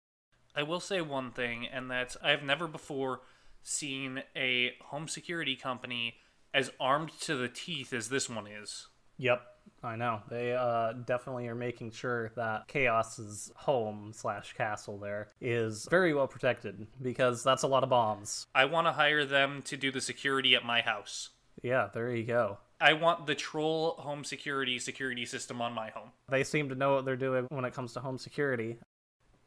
[0.55, 3.21] I will say one thing, and that's I've never before
[3.63, 6.15] seen a home security company
[6.53, 8.87] as armed to the teeth as this one is.
[9.17, 9.41] Yep,
[9.83, 10.21] I know.
[10.29, 16.27] They uh, definitely are making sure that Kaos's home slash castle there is very well
[16.27, 18.47] protected because that's a lot of bombs.
[18.55, 21.31] I want to hire them to do the security at my house.
[21.61, 22.59] Yeah, there you go.
[22.79, 26.11] I want the troll home security security system on my home.
[26.29, 28.77] They seem to know what they're doing when it comes to home security.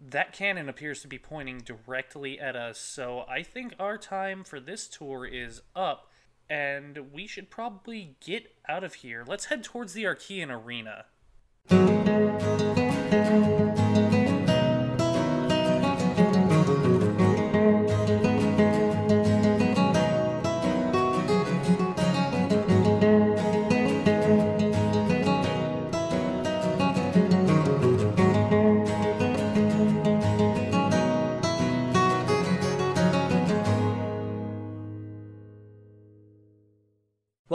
[0.01, 4.61] That cannon appears to be pointing directly at us, so I think our time for
[4.61, 6.11] this tour is up
[6.49, 9.25] and we should probably get out of here.
[9.27, 11.07] Let's head towards the Arkeyan Arena.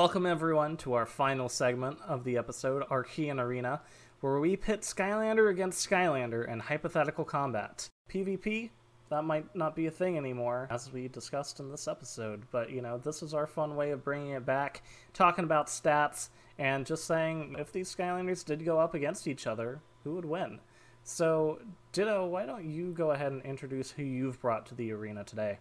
[0.01, 3.81] Welcome, everyone, to our final segment of the episode, Arkeyan Arena,
[4.19, 7.87] where we pit Skylander against Skylander in hypothetical combat.
[8.09, 8.71] PvP,
[9.11, 12.81] that might not be a thing anymore, as we discussed in this episode, but you
[12.81, 14.81] know, this is our fun way of bringing it back,
[15.13, 19.81] talking about stats, and just saying if these Skylanders did go up against each other,
[20.03, 20.61] who would win?
[21.03, 21.59] So,
[21.91, 25.59] Ditto, why don't you go ahead and introduce who you've brought to the arena today?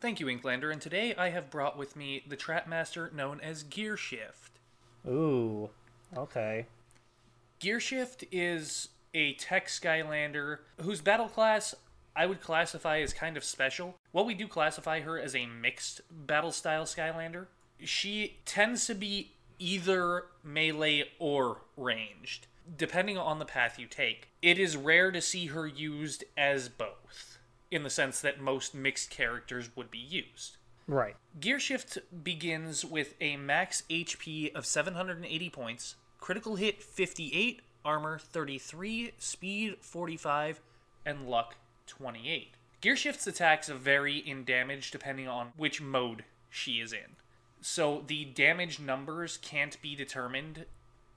[0.00, 4.56] Thank you, Inklander, and today I have brought with me the Trapmaster known as Gearshift.
[5.06, 5.68] Ooh,
[6.16, 6.64] okay.
[7.60, 11.74] Gearshift is a tech Skylander whose battle class
[12.16, 13.94] I would classify as kind of special.
[14.14, 17.48] Well, we do classify her as a mixed battle style Skylander.
[17.84, 24.28] She tends to be either melee or ranged, depending on the path you take.
[24.40, 27.29] It is rare to see her used as both
[27.70, 30.56] in the sense that most mixed characters would be used.
[30.86, 31.14] Right.
[31.38, 39.76] Gearshift begins with a max HP of 780 points, critical hit 58, armor 33, speed
[39.80, 40.60] 45,
[41.06, 41.56] and luck
[41.86, 42.54] 28.
[42.82, 47.16] Gearshift's attacks vary in damage depending on which mode she is in.
[47.60, 50.64] So the damage numbers can't be determined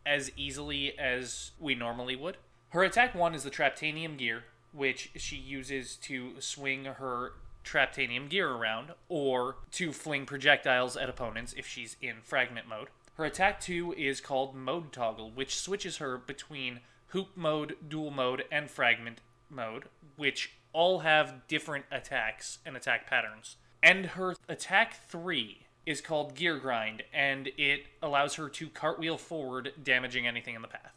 [0.05, 2.37] as easily as we normally would.
[2.69, 7.33] Her attack 1 is the Traptanium Gear, which she uses to swing her
[7.63, 12.89] Traptanium gear around, or to fling projectiles at opponents if she's in fragment mode.
[13.15, 18.43] Her attack 2 is called Mode Toggle, which switches her between Hoop mode, Dual mode,
[18.51, 19.85] and Fragment mode,
[20.17, 23.57] which all have different attacks and attack patterns.
[23.83, 29.73] And her attack 3 is called Gear Grind, and it allows her to cartwheel forward,
[29.81, 30.93] damaging anything in the path.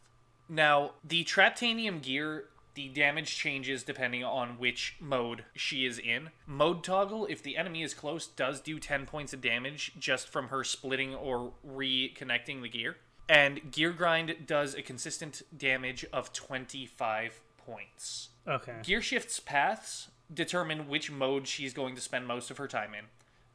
[0.49, 2.45] Now, the Traptanium gear
[2.77, 6.29] the damage changes depending on which mode she is in.
[6.47, 10.49] Mode toggle, if the enemy is close, does do 10 points of damage just from
[10.49, 12.97] her splitting or reconnecting the gear.
[13.29, 18.29] And Gear Grind does a consistent damage of 25 points.
[18.47, 18.77] Okay.
[18.83, 23.07] Gear Shift's paths determine which mode she's going to spend most of her time in.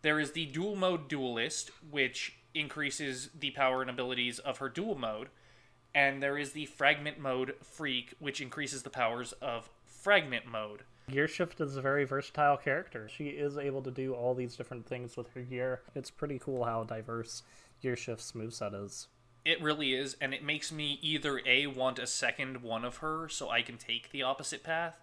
[0.02, 4.96] There is the Dual Mode Duelist, which increases the power and abilities of her dual
[4.96, 5.30] mode
[5.94, 10.84] and there is the fragment mode freak, which increases the powers of fragment mode.
[11.10, 13.10] Gearshift is a very versatile character.
[13.10, 15.82] She is able to do all these different things with her gear.
[15.94, 17.44] It's pretty cool how diverse
[17.84, 19.08] Gearshift's moveset is.
[19.44, 23.28] It really is, and it makes me either A, want a second one of her
[23.28, 25.02] so I can take the opposite path,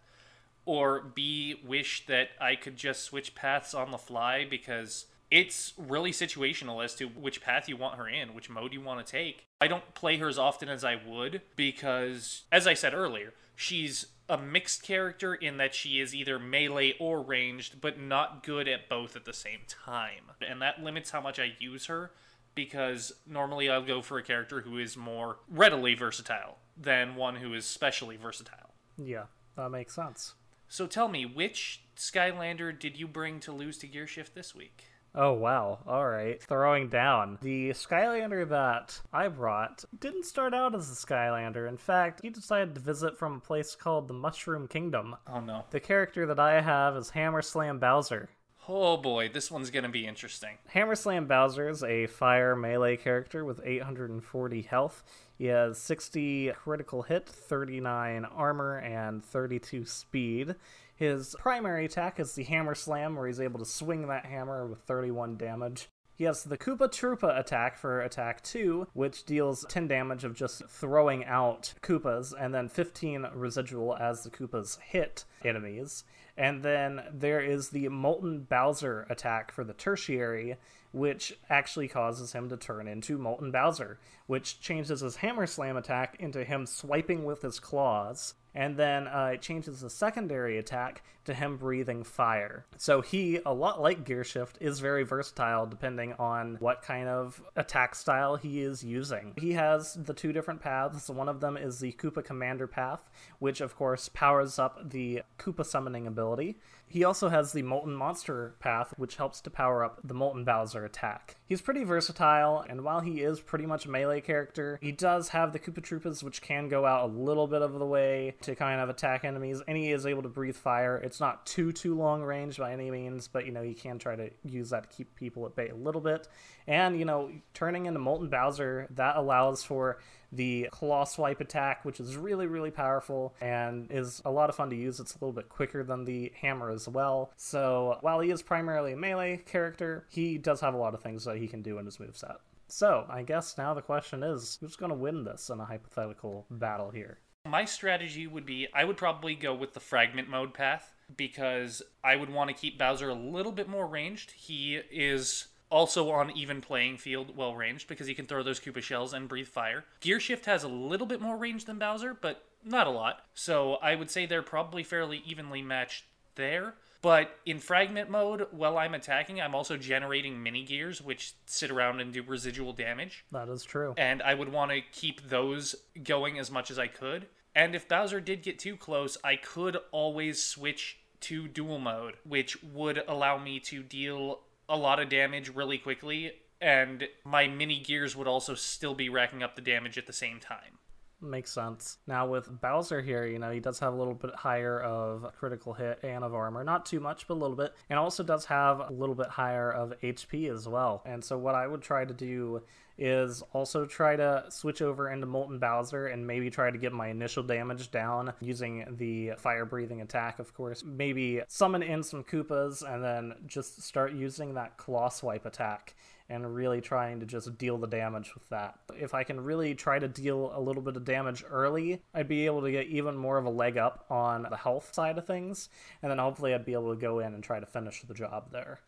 [0.64, 6.10] or B, wish that I could just switch paths on the fly because it's really
[6.10, 9.46] situational as to which path you want her in, which mode you want to take.
[9.60, 14.06] I don't play her as often as I would because, as I said earlier, she's
[14.28, 18.88] a mixed character in that she is either melee or ranged, but not good at
[18.88, 20.32] both at the same time.
[20.46, 22.12] And that limits how much I use her
[22.54, 27.54] because normally I'll go for a character who is more readily versatile than one who
[27.54, 28.74] is specially versatile.
[28.96, 29.24] Yeah,
[29.56, 30.34] that makes sense.
[30.68, 34.84] So tell me, which Skylander did you bring to lose to Gearshift this week?
[35.14, 36.42] Oh wow, alright.
[36.42, 37.38] Throwing down.
[37.40, 41.68] The Skylander that I brought didn't start out as a Skylander.
[41.68, 45.16] In fact, he decided to visit from a place called the Mushroom Kingdom.
[45.26, 45.64] Oh no.
[45.70, 48.28] The character that I have is Hammer Slam Bowser.
[48.68, 50.58] Oh boy, this one's gonna be interesting.
[50.68, 55.02] Hammer Slam Bowser is a fire melee character with 840 health.
[55.38, 60.54] He has 60 critical hit, 39 armor, and 32 speed.
[60.98, 64.80] His primary attack is the Hammer Slam, where he's able to swing that hammer with
[64.80, 65.88] 31 damage.
[66.16, 70.64] He has the Koopa Troopa attack for attack 2, which deals 10 damage of just
[70.68, 76.02] throwing out Koopas, and then 15 residual as the Koopas hit enemies.
[76.36, 80.56] And then there is the Molten Bowser attack for the tertiary,
[80.90, 86.16] which actually causes him to turn into Molten Bowser, which changes his Hammer Slam attack
[86.18, 91.32] into him swiping with his claws and then uh, it changes the secondary attack to
[91.32, 92.66] him breathing fire.
[92.76, 97.94] So he, a lot like Gearshift, is very versatile depending on what kind of attack
[97.94, 99.34] style he is using.
[99.38, 101.08] He has the two different paths.
[101.08, 105.64] One of them is the Koopa Commander path, which of course powers up the Koopa
[105.64, 106.58] summoning ability.
[106.88, 110.84] He also has the Molten Monster path, which helps to power up the Molten Bowser
[110.84, 111.36] attack.
[111.46, 115.52] He's pretty versatile, and while he is pretty much a melee character, he does have
[115.52, 118.80] the Koopa Troopas, which can go out a little bit of the way to kind
[118.80, 120.96] of attack enemies, and he is able to breathe fire.
[120.96, 124.16] It's not too, too long range by any means, but, you know, you can try
[124.16, 126.28] to use that to keep people at bay a little bit.
[126.66, 129.98] And, you know, turning into Molten Bowser, that allows for
[130.32, 134.70] the claw swipe attack, which is really, really powerful and is a lot of fun
[134.70, 135.00] to use.
[135.00, 137.32] It's a little bit quicker than the hammer as well.
[137.36, 141.24] So while he is primarily a melee character, he does have a lot of things
[141.24, 142.36] that he can do in his moveset.
[142.68, 146.46] So I guess now the question is who's going to win this in a hypothetical
[146.50, 147.18] battle here?
[147.46, 152.16] My strategy would be I would probably go with the fragment mode path because I
[152.16, 154.32] would want to keep Bowser a little bit more ranged.
[154.32, 158.82] He is also on even playing field, well ranged, because he can throw those Koopa
[158.82, 159.84] shells and breathe fire.
[160.00, 163.24] Gear Shift has a little bit more range than Bowser, but not a lot.
[163.34, 166.04] So I would say they're probably fairly evenly matched
[166.34, 166.74] there.
[167.00, 172.00] But in fragment mode, while I'm attacking, I'm also generating mini gears, which sit around
[172.00, 173.24] and do residual damage.
[173.30, 173.94] That is true.
[173.96, 177.26] And I would want to keep those going as much as I could.
[177.54, 182.62] And if Bowser did get too close, I could always switch to dual mode, which
[182.62, 188.16] would allow me to deal a lot of damage really quickly, and my mini gears
[188.16, 190.78] would also still be racking up the damage at the same time.
[191.20, 191.98] Makes sense.
[192.06, 195.72] Now with Bowser here, you know, he does have a little bit higher of critical
[195.72, 196.62] hit and of armor.
[196.62, 197.74] Not too much, but a little bit.
[197.90, 201.02] And also does have a little bit higher of HP as well.
[201.04, 202.62] And so what I would try to do
[202.98, 207.08] is also try to switch over into Molten Bowser and maybe try to get my
[207.08, 210.82] initial damage down using the fire breathing attack, of course.
[210.84, 215.94] Maybe summon in some Koopas and then just start using that claw swipe attack
[216.30, 218.78] and really trying to just deal the damage with that.
[218.98, 222.46] If I can really try to deal a little bit of damage early, I'd be
[222.46, 225.70] able to get even more of a leg up on the health side of things,
[226.02, 228.52] and then hopefully I'd be able to go in and try to finish the job
[228.52, 228.80] there.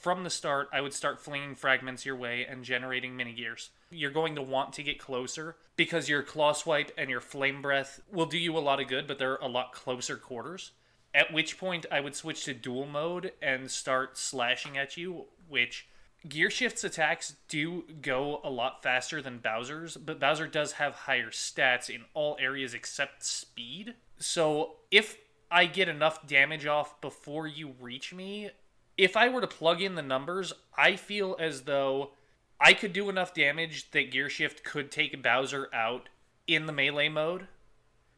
[0.00, 3.70] From the start, I would start flinging fragments your way and generating mini gears.
[3.90, 8.00] You're going to want to get closer because your claw swipe and your flame breath
[8.12, 10.70] will do you a lot of good, but they're a lot closer quarters.
[11.12, 15.88] At which point, I would switch to dual mode and start slashing at you, which
[16.28, 21.90] Gearshift's attacks do go a lot faster than Bowser's, but Bowser does have higher stats
[21.90, 23.94] in all areas except speed.
[24.18, 25.16] So if
[25.50, 28.50] I get enough damage off before you reach me,
[28.98, 32.10] if I were to plug in the numbers, I feel as though
[32.60, 36.08] I could do enough damage that Gearshift could take Bowser out
[36.48, 37.46] in the melee mode.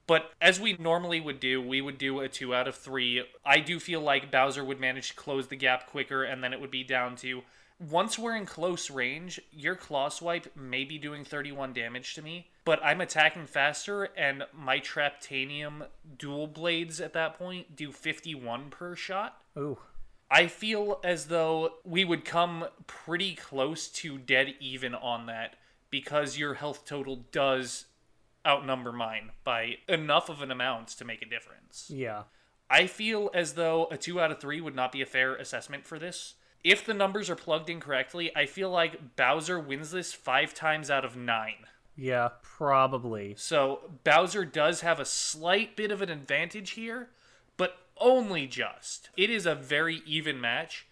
[0.06, 3.22] But as we normally would do, we would do a two out of three.
[3.44, 6.60] I do feel like Bowser would manage to close the gap quicker, and then it
[6.60, 7.42] would be down to
[7.80, 12.50] once we're in close range, your claw swipe may be doing 31 damage to me,
[12.64, 15.86] but I'm attacking faster, and my Traptanium
[16.18, 19.40] dual blades at that point do 51 per shot.
[19.56, 19.78] Ooh.
[20.30, 25.56] I feel as though we would come pretty close to dead even on that
[25.90, 27.86] because your health total does
[28.46, 31.90] outnumber mine by enough of an amount to make a difference.
[31.92, 32.22] Yeah.
[32.70, 35.86] I feel as though a 2 out of 3 would not be a fair assessment
[35.86, 40.12] for this if the numbers are plugged in correctly, I feel like Bowser wins this
[40.12, 41.66] five times out of nine.
[41.96, 43.34] Yeah, probably.
[43.36, 47.10] So Bowser does have a slight bit of an advantage here,
[48.00, 49.10] only just.
[49.16, 50.86] It is a very even match,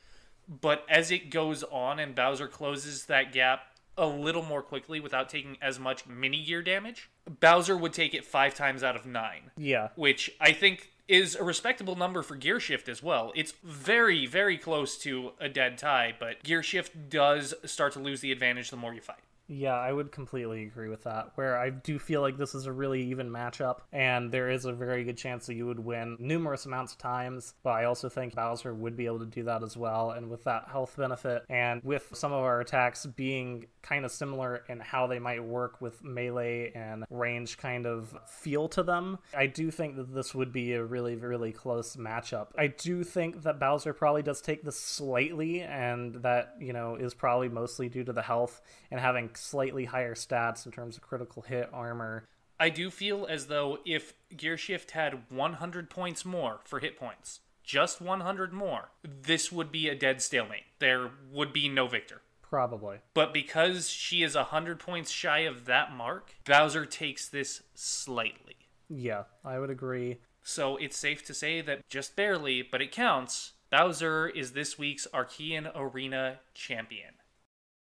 [0.49, 3.63] but as it goes on and Bowser closes that gap
[3.97, 8.25] a little more quickly without taking as much mini gear damage, Bowser would take it
[8.25, 9.89] five times out of nine, Yeah.
[9.97, 13.33] which I think is a respectable number for Gear Shift as well.
[13.35, 18.21] It's very, very close to a dead tie, but Gear Shift does start to lose
[18.21, 19.17] the advantage the more you fight.
[19.51, 21.33] Yeah, I would completely agree with that.
[21.37, 24.73] Where I do feel like this is a really even matchup, and there is a
[24.73, 27.55] very good chance that you would win numerous amounts of times.
[27.63, 30.11] But I also think Bowser would be able to do that as well.
[30.11, 34.65] And with that health benefit, and with some of our attacks being kind of similar
[34.69, 39.47] in how they might work with melee and range kind of feel to them, I
[39.47, 42.49] do think that this would be a really, really close matchup.
[42.59, 47.15] I do think that Bowser probably does take this slightly, and that, you know, is
[47.15, 51.43] probably mostly due to the health and having slightly higher stats in terms of critical
[51.43, 52.25] hit, armor.
[52.61, 58.01] I do feel as though if Gearshift had 100 points more for hit points, just
[58.01, 60.65] 100 more, this would be a dead stalemate.
[60.79, 62.23] There would be no victor.
[62.43, 62.99] Probably.
[63.13, 68.57] But because she is 100 points shy of that mark, Bowser takes this slightly.
[68.89, 70.19] Yeah, I would agree.
[70.43, 75.07] So it's safe to say that just barely, but it counts, Bowser is this week's
[75.13, 77.13] Arkeyan Arena champion.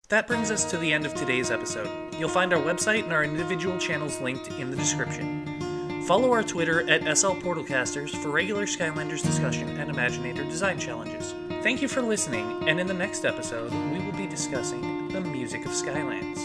[0.08, 2.14] That brings us to the end of today's episode.
[2.14, 6.04] You'll find our website and our individual channels linked in the description.
[6.06, 11.34] Follow our Twitter at SL Portalcasters for regular Skylanders discussion and Imaginator design challenges.
[11.64, 15.66] Thank you for listening, and in the next episode, we will be discussing the music
[15.66, 16.38] of Skylands.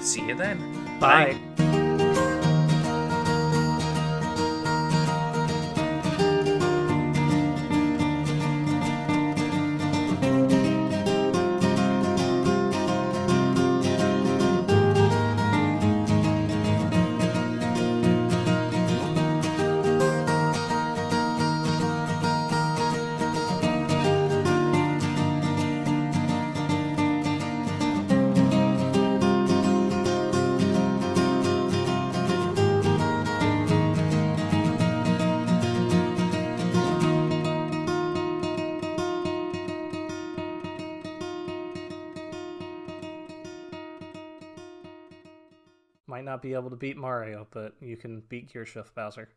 [0.00, 1.00] See you then.
[1.00, 1.36] Bye.
[1.56, 1.67] Might
[46.38, 49.28] not be able to beat Mario, but you can beat Gearshift Bowser.